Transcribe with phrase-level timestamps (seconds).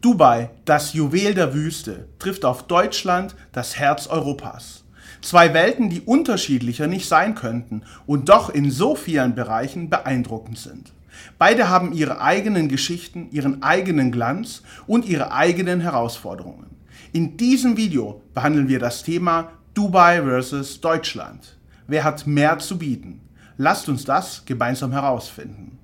[0.00, 4.84] Dubai, das Juwel der Wüste, trifft auf Deutschland, das Herz Europas.
[5.20, 10.92] Zwei Welten, die unterschiedlicher nicht sein könnten und doch in so vielen Bereichen beeindruckend sind.
[11.38, 16.66] Beide haben ihre eigenen Geschichten, ihren eigenen Glanz und ihre eigenen Herausforderungen.
[17.12, 21.56] In diesem Video behandeln wir das Thema Dubai versus Deutschland.
[21.86, 23.20] Wer hat mehr zu bieten?
[23.56, 25.77] Lasst uns das gemeinsam herausfinden.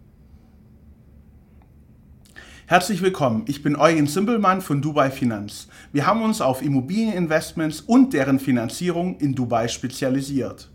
[2.67, 5.69] Herzlich willkommen, ich bin Eugen Simpelmann von Dubai Finanz.
[5.93, 10.71] Wir haben uns auf Immobilieninvestments und deren Finanzierung in Dubai spezialisiert.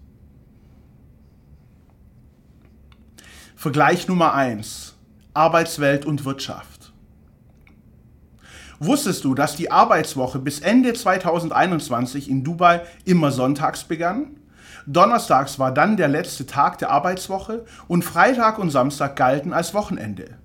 [3.55, 4.98] Vergleich Nummer 1.
[5.34, 6.94] Arbeitswelt und Wirtschaft.
[8.77, 14.38] Wusstest du, dass die Arbeitswoche bis Ende 2021 in Dubai immer sonntags begann?
[14.85, 20.38] Donnerstags war dann der letzte Tag der Arbeitswoche und Freitag und Samstag galten als Wochenende.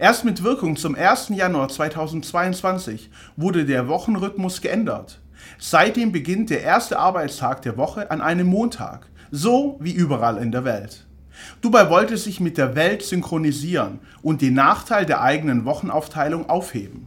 [0.00, 1.28] Erst mit Wirkung zum 1.
[1.28, 5.20] Januar 2022 wurde der Wochenrhythmus geändert.
[5.58, 10.64] Seitdem beginnt der erste Arbeitstag der Woche an einem Montag, so wie überall in der
[10.64, 11.06] Welt.
[11.60, 17.06] Dubai wollte sich mit der Welt synchronisieren und den Nachteil der eigenen Wochenaufteilung aufheben.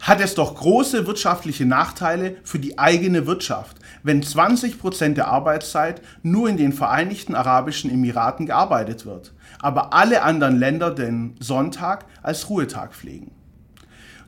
[0.00, 6.00] Hat es doch große wirtschaftliche Nachteile für die eigene Wirtschaft, wenn 20 Prozent der Arbeitszeit
[6.22, 12.48] nur in den Vereinigten Arabischen Emiraten gearbeitet wird aber alle anderen Länder den Sonntag als
[12.48, 13.32] Ruhetag pflegen.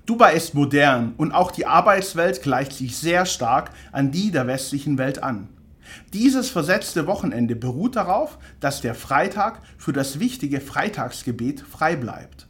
[0.06, 4.96] Dubai ist modern und auch die Arbeitswelt gleicht sich sehr stark an die der westlichen
[4.96, 5.48] Welt an.
[6.12, 12.46] Dieses versetzte Wochenende beruht darauf, dass der Freitag für das wichtige Freitagsgebet frei bleibt.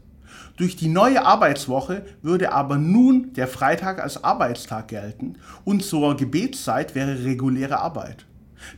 [0.57, 6.95] Durch die neue Arbeitswoche würde aber nun der Freitag als Arbeitstag gelten und zur Gebetszeit
[6.95, 8.28] wäre reguläre Arbeit.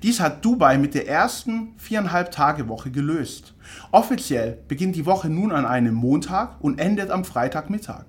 [0.03, 3.55] Dies hat Dubai mit der ersten viereinhalb Tage Woche gelöst.
[3.91, 8.07] Offiziell beginnt die Woche nun an einem Montag und endet am Freitagmittag.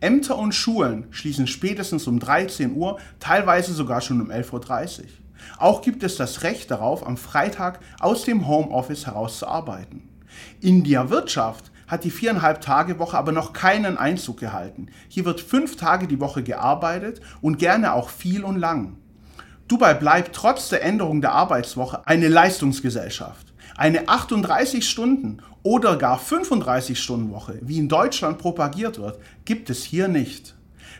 [0.00, 5.06] Ämter und Schulen schließen spätestens um 13 Uhr, teilweise sogar schon um 11.30 Uhr.
[5.58, 10.08] Auch gibt es das Recht darauf, am Freitag aus dem Homeoffice heraus zu arbeiten.
[10.60, 14.86] In der Wirtschaft hat die viereinhalb Tage Woche aber noch keinen Einzug gehalten.
[15.08, 18.96] Hier wird fünf Tage die Woche gearbeitet und gerne auch viel und lang.
[19.68, 23.52] Dubai bleibt trotz der Änderung der Arbeitswoche eine Leistungsgesellschaft.
[23.76, 29.82] Eine 38 Stunden oder gar 35 Stunden Woche, wie in Deutschland propagiert wird, gibt es
[29.84, 30.54] hier nicht.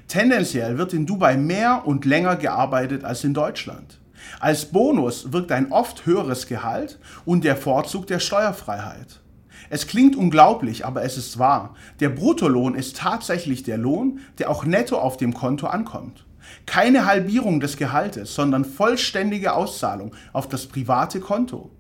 [0.09, 4.01] Tendenziell wird in Dubai mehr und länger gearbeitet als in Deutschland.
[4.41, 9.21] Als Bonus wirkt ein oft höheres Gehalt und der Vorzug der Steuerfreiheit.
[9.69, 11.75] Es klingt unglaublich, aber es ist wahr.
[12.01, 16.25] Der Bruttolohn ist tatsächlich der Lohn, der auch netto auf dem Konto ankommt.
[16.67, 21.71] Keine Halbierung des Gehaltes, sondern vollständige Auszahlung auf das private Konto.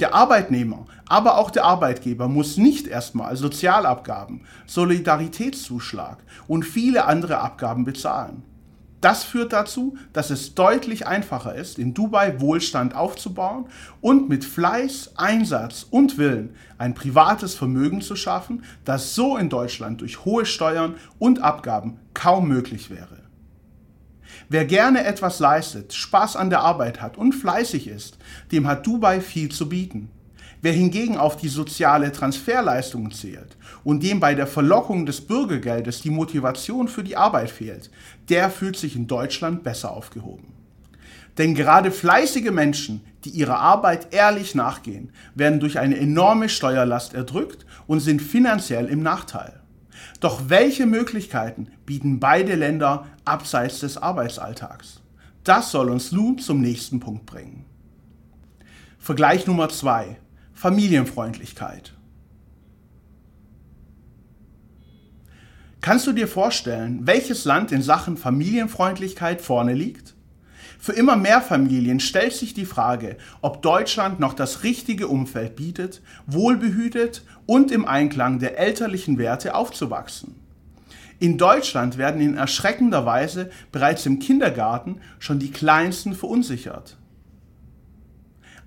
[0.00, 7.84] Der Arbeitnehmer, aber auch der Arbeitgeber muss nicht erstmal Sozialabgaben, Solidaritätszuschlag und viele andere Abgaben
[7.84, 8.44] bezahlen.
[9.00, 13.66] Das führt dazu, dass es deutlich einfacher ist, in Dubai Wohlstand aufzubauen
[14.00, 20.00] und mit Fleiß, Einsatz und Willen ein privates Vermögen zu schaffen, das so in Deutschland
[20.00, 23.17] durch hohe Steuern und Abgaben kaum möglich wäre.
[24.48, 28.18] Wer gerne etwas leistet, Spaß an der Arbeit hat und fleißig ist,
[28.52, 30.10] dem hat Dubai viel zu bieten.
[30.60, 36.10] Wer hingegen auf die soziale Transferleistung zählt und dem bei der Verlockung des Bürgergeldes die
[36.10, 37.90] Motivation für die Arbeit fehlt,
[38.28, 40.52] der fühlt sich in Deutschland besser aufgehoben.
[41.38, 47.64] Denn gerade fleißige Menschen, die ihrer Arbeit ehrlich nachgehen, werden durch eine enorme Steuerlast erdrückt
[47.86, 49.60] und sind finanziell im Nachteil.
[50.20, 55.00] Doch welche Möglichkeiten bieten beide Länder abseits des Arbeitsalltags?
[55.44, 57.64] Das soll uns nun zum nächsten Punkt bringen.
[58.98, 60.18] Vergleich Nummer zwei:
[60.52, 61.94] Familienfreundlichkeit.
[65.80, 70.14] Kannst du dir vorstellen, welches Land in Sachen Familienfreundlichkeit vorne liegt?
[70.78, 76.00] Für immer mehr Familien stellt sich die Frage, ob Deutschland noch das richtige Umfeld bietet,
[76.26, 80.36] wohlbehütet und im Einklang der elterlichen Werte aufzuwachsen.
[81.18, 86.96] In Deutschland werden in erschreckender Weise bereits im Kindergarten schon die Kleinsten verunsichert.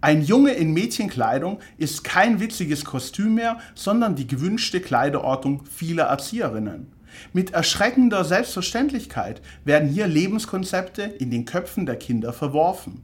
[0.01, 6.91] Ein Junge in Mädchenkleidung ist kein witziges Kostüm mehr, sondern die gewünschte Kleiderordnung vieler Erzieherinnen.
[7.33, 13.01] Mit erschreckender Selbstverständlichkeit werden hier Lebenskonzepte in den Köpfen der Kinder verworfen,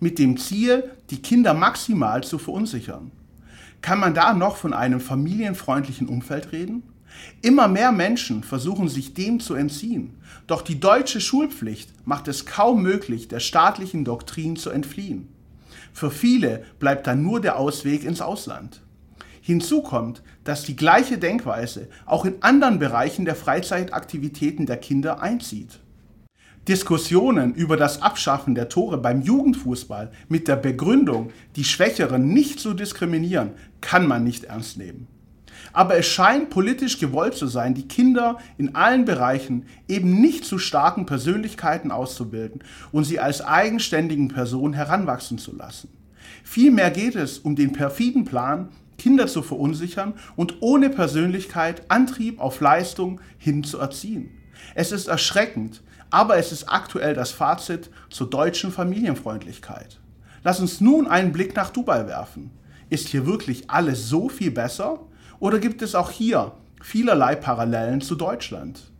[0.00, 3.10] mit dem Ziel, die Kinder maximal zu verunsichern.
[3.80, 6.82] Kann man da noch von einem familienfreundlichen Umfeld reden?
[7.42, 10.14] Immer mehr Menschen versuchen sich dem zu entziehen,
[10.46, 15.28] doch die deutsche Schulpflicht macht es kaum möglich, der staatlichen Doktrin zu entfliehen.
[15.92, 18.82] Für viele bleibt dann nur der Ausweg ins Ausland.
[19.48, 25.80] Hinzu kommt, dass die gleiche Denkweise auch in anderen Bereichen der Freizeitaktivitäten der Kinder einzieht.
[26.68, 32.74] Diskussionen über das Abschaffen der Tore beim Jugendfußball mit der Begründung, die Schwächeren nicht zu
[32.74, 35.06] diskriminieren, kann man nicht ernst nehmen.
[35.72, 40.58] Aber es scheint politisch gewollt zu sein, die Kinder in allen Bereichen eben nicht zu
[40.58, 42.62] starken Persönlichkeiten auszubilden
[42.92, 45.88] und sie als eigenständigen Personen heranwachsen zu lassen.
[46.44, 48.68] Vielmehr geht es um den perfiden Plan,
[48.98, 54.30] Kinder zu verunsichern und ohne Persönlichkeit Antrieb auf Leistung hin zu erziehen.
[54.74, 60.00] Es ist erschreckend, aber es ist aktuell das Fazit zur deutschen Familienfreundlichkeit.
[60.44, 62.50] Lass uns nun einen Blick nach Dubai werfen.
[62.90, 65.00] Ist hier wirklich alles so viel besser?
[65.40, 68.90] Oder gibt es auch hier vielerlei Parallelen zu Deutschland?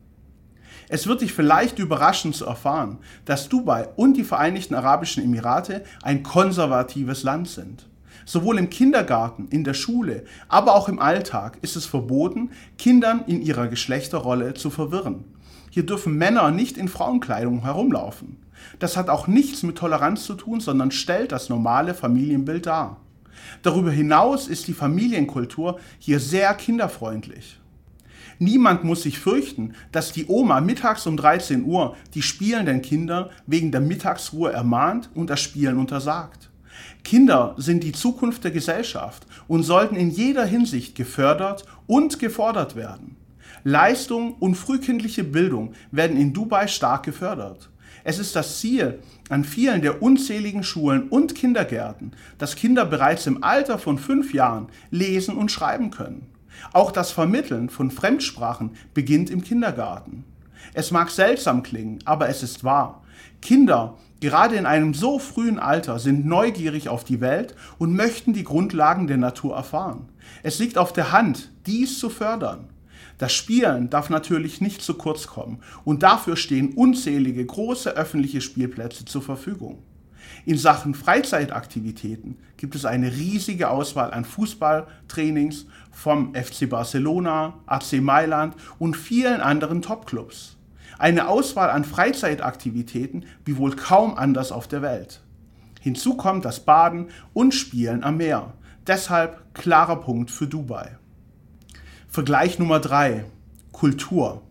[0.91, 6.23] Es wird dich vielleicht überraschen zu erfahren, dass Dubai und die Vereinigten Arabischen Emirate ein
[6.23, 7.87] konservatives Land sind.
[8.29, 13.41] Sowohl im Kindergarten, in der Schule, aber auch im Alltag ist es verboten, Kindern in
[13.41, 15.25] ihrer Geschlechterrolle zu verwirren.
[15.71, 18.37] Hier dürfen Männer nicht in Frauenkleidung herumlaufen.
[18.81, 23.01] Das hat auch nichts mit Toleranz zu tun, sondern stellt das normale Familienbild dar.
[23.63, 27.59] Darüber hinaus ist die Familienkultur hier sehr kinderfreundlich.
[28.39, 33.73] Niemand muss sich fürchten, dass die Oma mittags um 13 Uhr die spielenden Kinder wegen
[33.73, 36.51] der Mittagsruhe ermahnt und das Spielen untersagt.
[37.05, 43.17] Kinder sind die Zukunft der Gesellschaft und sollten in jeder Hinsicht gefördert und gefordert werden.
[43.65, 47.71] Leistung und frühkindliche Bildung werden in Dubai stark gefördert.
[48.05, 53.43] Es ist das Ziel an vielen der unzähligen Schulen und Kindergärten, dass Kinder bereits im
[53.43, 56.27] Alter von fünf Jahren lesen und schreiben können.
[56.73, 60.25] Auch das Vermitteln von Fremdsprachen beginnt im Kindergarten.
[60.75, 63.03] Es mag seltsam klingen, aber es ist wahr.
[63.41, 68.44] Kinder, gerade in einem so frühen Alter, sind neugierig auf die Welt und möchten die
[68.44, 70.09] Grundlagen der Natur erfahren.
[70.43, 72.69] Es liegt auf der Hand, dies zu fördern.
[73.19, 79.05] Das Spielen darf natürlich nicht zu kurz kommen und dafür stehen unzählige große öffentliche Spielplätze
[79.05, 79.82] zur Verfügung.
[80.44, 88.55] In Sachen Freizeitaktivitäten gibt es eine riesige Auswahl an Fußballtrainings vom FC Barcelona, AC Mailand
[88.79, 90.57] und vielen anderen Topclubs.
[90.99, 95.23] Eine Auswahl an Freizeitaktivitäten wie wohl kaum anders auf der Welt.
[95.81, 98.55] Hinzu kommt das Baden und Spielen am Meer.
[98.85, 100.99] Deshalb klarer Punkt für Dubai.
[102.09, 103.25] Vergleich Nummer drei:
[103.71, 104.43] Kultur.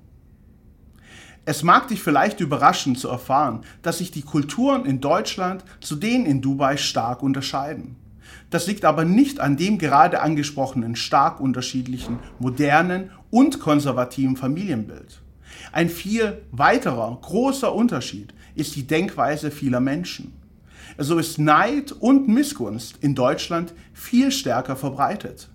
[1.44, 6.26] Es mag dich vielleicht überraschen zu erfahren, dass sich die Kulturen in Deutschland zu denen
[6.26, 7.98] in Dubai stark unterscheiden.
[8.50, 15.22] Das liegt aber nicht an dem gerade angesprochenen stark unterschiedlichen, modernen und konservativen Familienbild.
[15.72, 20.34] Ein viel weiterer, großer Unterschied ist die Denkweise vieler Menschen.
[20.98, 25.50] So ist Neid und Missgunst in Deutschland viel stärker verbreitet.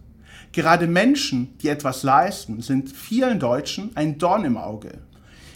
[0.53, 4.99] Gerade Menschen, die etwas leisten, sind vielen Deutschen ein Dorn im Auge.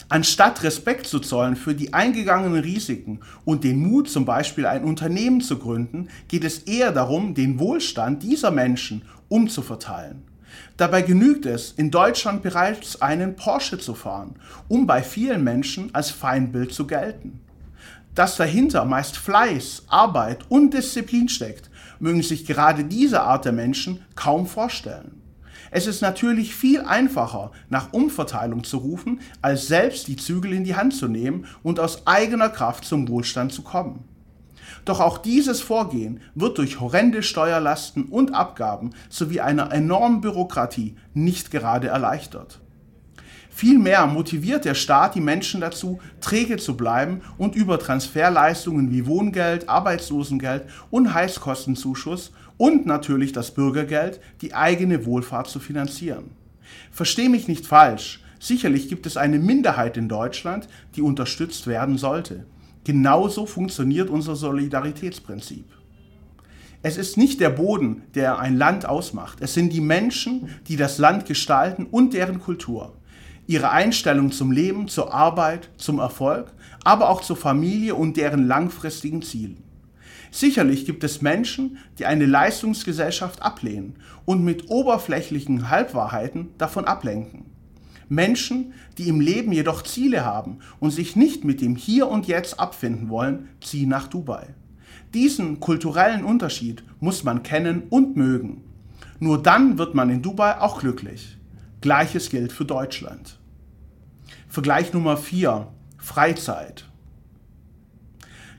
[0.08, 5.40] Anstatt Respekt zu zollen für die eingegangenen Risiken und den Mut, zum Beispiel ein Unternehmen
[5.40, 10.22] zu gründen, geht es eher darum, den Wohlstand dieser Menschen umzuverteilen.
[10.76, 14.36] Dabei genügt es, in Deutschland bereits einen Porsche zu fahren,
[14.68, 17.40] um bei vielen Menschen als Feindbild zu gelten.
[18.14, 24.02] Dass dahinter meist Fleiß, Arbeit und Disziplin steckt, mögen sich gerade diese Art der Menschen
[24.14, 25.22] kaum vorstellen.
[25.70, 30.76] Es ist natürlich viel einfacher, nach Umverteilung zu rufen, als selbst die Zügel in die
[30.76, 34.04] Hand zu nehmen und aus eigener Kraft zum Wohlstand zu kommen.
[34.86, 41.50] Doch auch dieses Vorgehen wird durch horrende Steuerlasten und Abgaben sowie einer enormen Bürokratie nicht
[41.50, 42.60] gerade erleichtert.
[43.50, 49.68] Vielmehr motiviert der Staat die Menschen dazu, träge zu bleiben und über Transferleistungen wie Wohngeld,
[49.68, 56.30] Arbeitslosengeld und Heißkostenzuschuss und natürlich das Bürgergeld die eigene Wohlfahrt zu finanzieren.
[56.92, 62.44] Versteh mich nicht falsch, sicherlich gibt es eine Minderheit in Deutschland, die unterstützt werden sollte.
[62.86, 65.64] Genauso funktioniert unser Solidaritätsprinzip.
[66.82, 70.98] Es ist nicht der Boden, der ein Land ausmacht, es sind die Menschen, die das
[70.98, 72.92] Land gestalten und deren Kultur
[73.48, 76.52] ihre Einstellung zum Leben, zur Arbeit, zum Erfolg,
[76.84, 79.64] aber auch zur Familie und deren langfristigen Zielen.
[80.30, 87.45] Sicherlich gibt es Menschen, die eine Leistungsgesellschaft ablehnen und mit oberflächlichen Halbwahrheiten davon ablenken.
[88.08, 92.60] Menschen, die im Leben jedoch Ziele haben und sich nicht mit dem Hier und Jetzt
[92.60, 94.54] abfinden wollen, ziehen nach Dubai.
[95.14, 98.62] Diesen kulturellen Unterschied muss man kennen und mögen.
[99.18, 101.38] Nur dann wird man in Dubai auch glücklich.
[101.80, 103.38] Gleiches gilt für Deutschland.
[104.48, 105.68] Vergleich Nummer 4.
[105.98, 106.86] Freizeit.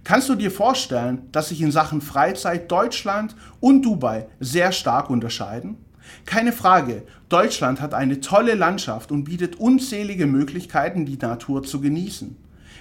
[0.04, 5.78] Kannst du dir vorstellen, dass sich in Sachen Freizeit Deutschland und Dubai sehr stark unterscheiden?
[6.26, 12.36] Keine Frage, Deutschland hat eine tolle Landschaft und bietet unzählige Möglichkeiten, die Natur zu genießen.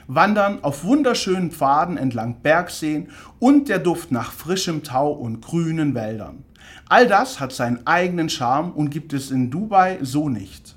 [0.09, 6.45] Wandern auf wunderschönen Pfaden entlang Bergseen und der Duft nach frischem Tau und grünen Wäldern.
[6.89, 10.77] All das hat seinen eigenen Charme und gibt es in Dubai so nicht.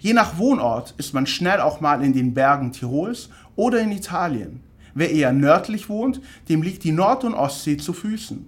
[0.00, 4.60] Je nach Wohnort ist man schnell auch mal in den Bergen Tirols oder in Italien.
[4.94, 8.46] Wer eher nördlich wohnt, dem liegt die Nord- und Ostsee zu Füßen.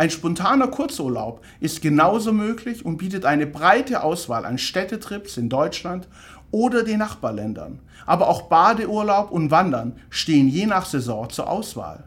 [0.00, 6.08] Ein spontaner Kurzurlaub ist genauso möglich und bietet eine breite Auswahl an Städtetrips in Deutschland
[6.50, 7.80] oder den Nachbarländern.
[8.06, 12.04] Aber auch Badeurlaub und Wandern stehen je nach Saison zur Auswahl.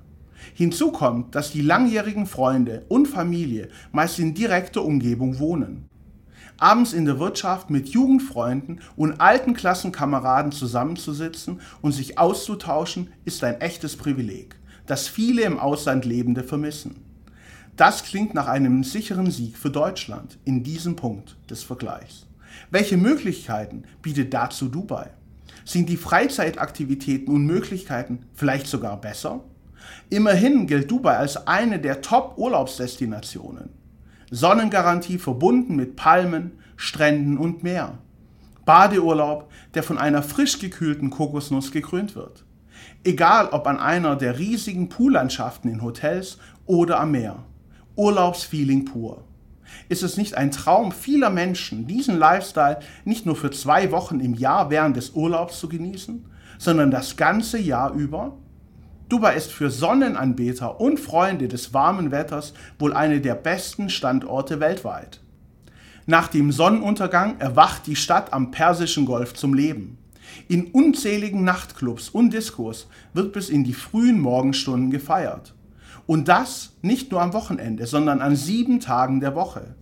[0.56, 5.88] Hinzu kommt, dass die langjährigen Freunde und Familie meist in direkter Umgebung wohnen.
[6.58, 13.62] Abends in der Wirtschaft mit Jugendfreunden und alten Klassenkameraden zusammenzusitzen und sich auszutauschen, ist ein
[13.62, 14.56] echtes Privileg,
[14.88, 17.12] das viele im Ausland Lebende vermissen.
[17.75, 22.27] Das klingt nach einem sicheren Sieg für Deutschland in diesem Punkt des Vergleichs.
[22.70, 25.10] Welche Möglichkeiten bietet dazu Dubai?
[25.65, 29.44] Sind die Freizeitaktivitäten und Möglichkeiten vielleicht sogar besser?
[30.12, 33.70] Immerhin gilt Dubai als eine der Top-Urlaubsdestinationen.
[34.30, 37.98] Sonnengarantie verbunden mit Palmen, Stränden und Meer.
[38.65, 42.46] Badeurlaub, der von einer frisch gekühlten Kokosnuss gekrönt wird.
[43.03, 47.44] Egal ob an einer der riesigen Poollandschaften in Hotels oder am Meer.
[47.96, 49.24] Urlaubsfeeling pur.
[49.90, 54.34] Ist es nicht ein Traum vieler Menschen, diesen Lifestyle nicht nur für zwei Wochen im
[54.34, 56.26] Jahr während des Urlaubs zu genießen,
[56.58, 58.38] sondern das ganze Jahr über?
[59.10, 65.20] Dubai ist für Sonnenanbeter und Freunde des warmen Wetters wohl eine der besten Standorte weltweit.
[66.06, 69.98] Nach dem Sonnenuntergang erwacht die Stadt am Persischen Golf zum Leben.
[70.48, 75.54] In unzähligen Nachtclubs und Diskos wird bis in die frühen Morgenstunden gefeiert.
[76.05, 79.75] Und das nicht nur am Wochenende, sondern an sieben Tagen der Woche.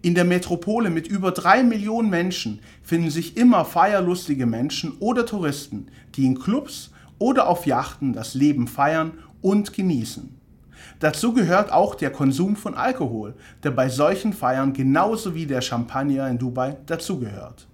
[0.00, 5.86] In der Metropole mit über drei Millionen Menschen finden sich immer feierlustige Menschen oder Touristen,
[6.14, 10.40] die in Clubs oder auf Yachten das Leben feiern und genießen.
[10.98, 16.28] Dazu gehört auch der Konsum von Alkohol, der bei solchen Feiern genauso wie der Champagner
[16.28, 17.68] in Dubai dazugehört.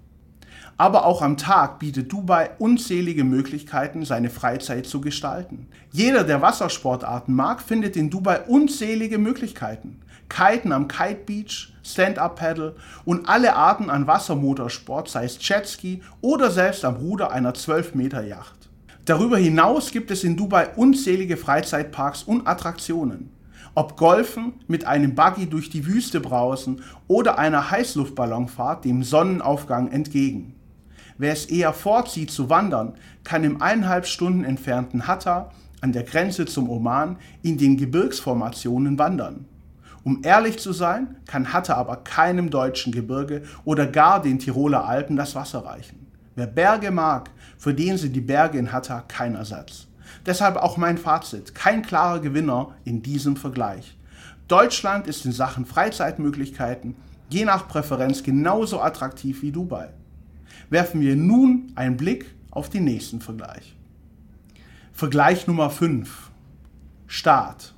[0.80, 5.66] Aber auch am Tag bietet Dubai unzählige Möglichkeiten, seine Freizeit zu gestalten.
[5.90, 10.00] Jeder, der Wassersportarten mag, findet in Dubai unzählige Möglichkeiten.
[10.28, 16.84] Kiten am Kite Beach, Stand-Up-Paddle und alle Arten an Wassermotorsport, sei es Jetski oder selbst
[16.84, 18.70] am Ruder einer 12-Meter-Yacht.
[19.04, 23.30] Darüber hinaus gibt es in Dubai unzählige Freizeitparks und Attraktionen.
[23.74, 30.54] Ob Golfen, mit einem Buggy durch die Wüste brausen oder einer Heißluftballonfahrt dem Sonnenaufgang entgegen.
[31.18, 32.94] Wer es eher vorzieht zu wandern,
[33.24, 39.44] kann im eineinhalb Stunden entfernten Hatta an der Grenze zum Oman in den Gebirgsformationen wandern.
[40.04, 45.16] Um ehrlich zu sein, kann Hatta aber keinem deutschen Gebirge oder gar den Tiroler Alpen
[45.16, 46.06] das Wasser reichen.
[46.36, 49.88] Wer Berge mag, für den sind die Berge in Hatta kein Ersatz.
[50.24, 53.98] Deshalb auch mein Fazit, kein klarer Gewinner in diesem Vergleich.
[54.46, 56.94] Deutschland ist in Sachen Freizeitmöglichkeiten
[57.28, 59.90] je nach Präferenz genauso attraktiv wie Dubai
[60.70, 63.74] werfen wir nun einen Blick auf den nächsten Vergleich.
[64.92, 66.30] Vergleich Nummer 5.
[67.06, 67.74] Staat.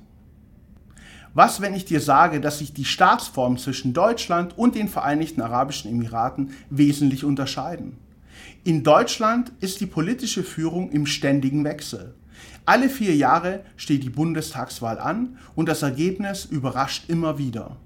[1.33, 5.89] Was, wenn ich dir sage, dass sich die Staatsformen zwischen Deutschland und den Vereinigten Arabischen
[5.89, 7.97] Emiraten wesentlich unterscheiden?
[8.63, 12.15] In Deutschland ist die politische Führung im ständigen Wechsel.
[12.65, 17.77] Alle vier Jahre steht die Bundestagswahl an und das Ergebnis überrascht immer wieder.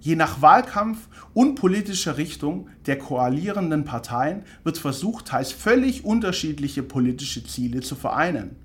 [0.00, 7.44] Je nach Wahlkampf und politischer Richtung der koalierenden Parteien wird versucht, teils völlig unterschiedliche politische
[7.44, 8.56] Ziele zu vereinen.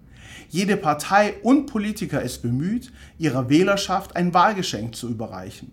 [0.50, 5.72] Jede Partei und Politiker ist bemüht, ihrer Wählerschaft ein Wahlgeschenk zu überreichen.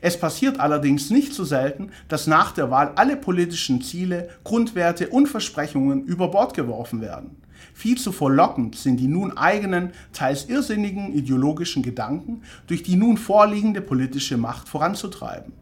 [0.00, 5.28] Es passiert allerdings nicht so selten, dass nach der Wahl alle politischen Ziele, Grundwerte und
[5.28, 7.36] Versprechungen über Bord geworfen werden.
[7.74, 13.80] Viel zu verlockend sind die nun eigenen, teils irrsinnigen ideologischen Gedanken durch die nun vorliegende
[13.80, 15.52] politische Macht voranzutreiben.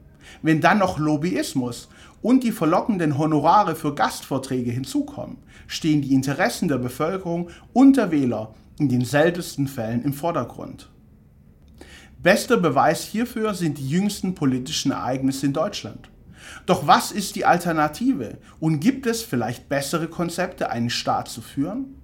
[0.43, 1.89] Wenn dann noch Lobbyismus
[2.23, 8.55] und die verlockenden Honorare für Gastvorträge hinzukommen, stehen die Interessen der Bevölkerung und der Wähler
[8.79, 10.89] in den seltensten Fällen im Vordergrund.
[12.23, 16.09] Bester Beweis hierfür sind die jüngsten politischen Ereignisse in Deutschland.
[16.67, 21.97] Doch was ist die Alternative und gibt es vielleicht bessere Konzepte, einen Staat zu führen?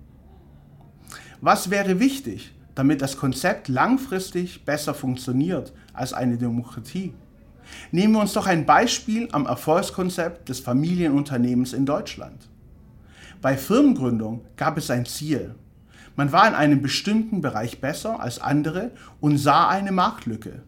[1.40, 7.14] Was wäre wichtig, damit das Konzept langfristig besser funktioniert als eine Demokratie?
[7.92, 12.48] Nehmen wir uns doch ein Beispiel am Erfolgskonzept des Familienunternehmens in Deutschland.
[13.40, 15.54] Bei Firmengründung gab es ein Ziel.
[16.16, 20.62] Man war in einem bestimmten Bereich besser als andere und sah eine Marktlücke.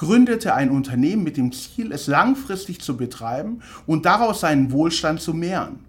[0.00, 5.34] Gründete ein Unternehmen mit dem Ziel, es langfristig zu betreiben und daraus seinen Wohlstand zu
[5.34, 5.80] mehren.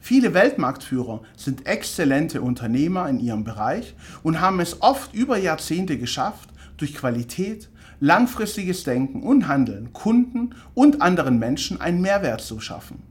[0.00, 6.48] Viele Weltmarktführer sind exzellente Unternehmer in ihrem Bereich und haben es oft über Jahrzehnte geschafft,
[6.78, 7.68] durch Qualität,
[8.00, 13.02] langfristiges Denken und Handeln Kunden und anderen Menschen einen Mehrwert zu schaffen.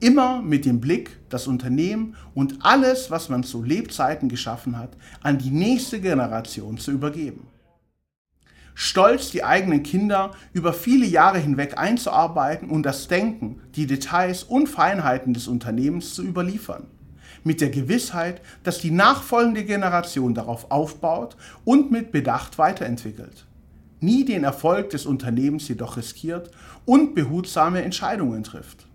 [0.00, 5.36] Immer mit dem Blick, das Unternehmen und alles, was man zu Lebzeiten geschaffen hat, an
[5.36, 7.46] die nächste Generation zu übergeben
[8.74, 14.68] stolz die eigenen Kinder über viele Jahre hinweg einzuarbeiten und das Denken, die Details und
[14.68, 16.86] Feinheiten des Unternehmens zu überliefern.
[17.44, 23.46] Mit der Gewissheit, dass die nachfolgende Generation darauf aufbaut und mit Bedacht weiterentwickelt.
[24.00, 26.50] Nie den Erfolg des Unternehmens jedoch riskiert
[26.84, 28.86] und behutsame Entscheidungen trifft.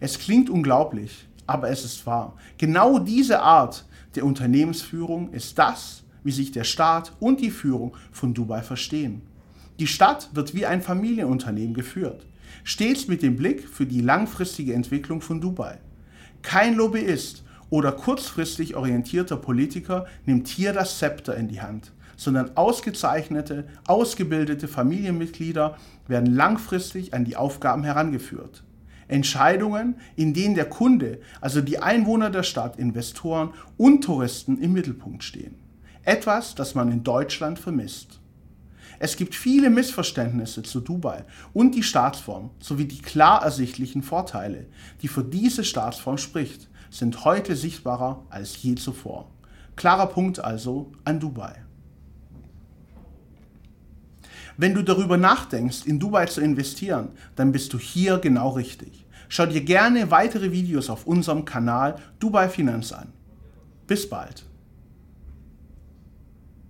[0.00, 2.36] Es klingt unglaublich, aber es ist wahr.
[2.58, 8.34] Genau diese Art der Unternehmensführung ist das, wie sich der Staat und die Führung von
[8.34, 9.22] Dubai verstehen.
[9.78, 12.26] Die Stadt wird wie ein Familienunternehmen geführt,
[12.64, 15.78] stets mit dem Blick für die langfristige Entwicklung von Dubai.
[16.42, 23.66] Kein Lobbyist oder kurzfristig orientierter Politiker nimmt hier das Zepter in die Hand, sondern ausgezeichnete,
[23.86, 25.76] ausgebildete Familienmitglieder
[26.06, 28.62] werden langfristig an die Aufgaben herangeführt.
[29.08, 35.24] Entscheidungen, in denen der Kunde, also die Einwohner der Stadt, Investoren und Touristen im Mittelpunkt
[35.24, 35.63] stehen.
[36.04, 38.20] Etwas, das man in Deutschland vermisst.
[38.98, 44.66] Es gibt viele Missverständnisse zu Dubai und die Staatsform sowie die klar ersichtlichen Vorteile,
[45.02, 49.30] die für diese Staatsform spricht, sind heute sichtbarer als je zuvor.
[49.76, 51.64] Klarer Punkt also an Dubai.
[54.56, 59.04] Wenn du darüber nachdenkst, in Dubai zu investieren, dann bist du hier genau richtig.
[59.28, 63.12] Schau dir gerne weitere Videos auf unserem Kanal Dubai Finanz an.
[63.88, 64.44] Bis bald.